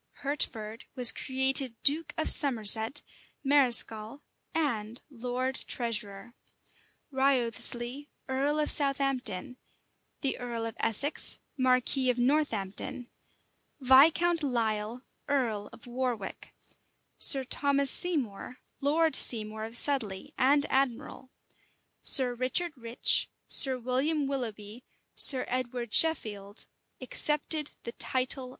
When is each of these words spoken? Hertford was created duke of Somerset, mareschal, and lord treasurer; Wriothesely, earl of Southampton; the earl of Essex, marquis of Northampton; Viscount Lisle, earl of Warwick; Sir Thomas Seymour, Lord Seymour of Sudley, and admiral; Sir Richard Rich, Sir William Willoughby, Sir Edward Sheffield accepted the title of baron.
Hertford 0.23 0.85
was 0.95 1.11
created 1.11 1.75
duke 1.83 2.11
of 2.17 2.27
Somerset, 2.27 3.03
mareschal, 3.45 4.21
and 4.51 4.99
lord 5.11 5.53
treasurer; 5.67 6.33
Wriothesely, 7.11 8.09
earl 8.27 8.57
of 8.57 8.71
Southampton; 8.71 9.57
the 10.21 10.39
earl 10.39 10.65
of 10.65 10.75
Essex, 10.79 11.37
marquis 11.55 12.09
of 12.09 12.17
Northampton; 12.17 13.11
Viscount 13.79 14.41
Lisle, 14.41 15.03
earl 15.27 15.69
of 15.71 15.85
Warwick; 15.85 16.55
Sir 17.19 17.43
Thomas 17.43 17.91
Seymour, 17.91 18.57
Lord 18.79 19.15
Seymour 19.15 19.65
of 19.65 19.77
Sudley, 19.77 20.33
and 20.35 20.65
admiral; 20.71 21.29
Sir 22.01 22.33
Richard 22.33 22.73
Rich, 22.75 23.29
Sir 23.47 23.77
William 23.77 24.25
Willoughby, 24.25 24.83
Sir 25.13 25.45
Edward 25.47 25.93
Sheffield 25.93 26.65
accepted 26.99 27.73
the 27.83 27.91
title 27.91 28.45
of 28.45 28.47
baron. 28.47 28.49